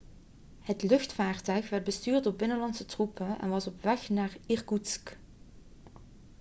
het 0.61 0.83
luchtvaarttuig 0.83 1.69
werd 1.69 1.83
bestuurd 1.83 2.23
door 2.23 2.33
binnenlandse 2.35 2.85
troepen 2.85 3.39
en 3.39 3.49
was 3.49 3.67
op 3.67 3.81
weg 3.83 4.09
naar 4.09 4.37
irkoetsk 4.45 5.17